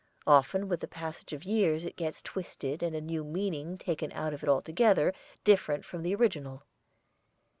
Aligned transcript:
Often 0.25 0.67
with 0.67 0.79
the 0.79 0.87
passage 0.87 1.31
of 1.31 1.43
years 1.43 1.85
it 1.85 1.95
gets 1.95 2.23
twisted 2.23 2.81
and 2.81 2.95
a 2.95 3.01
new 3.01 3.23
meaning 3.23 3.77
taken 3.77 4.11
out 4.13 4.33
of 4.33 4.41
it 4.41 4.49
altogether 4.49 5.13
different 5.43 5.85
from 5.85 6.01
the 6.01 6.15
original. 6.15 6.63